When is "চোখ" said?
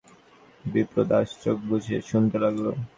1.43-1.57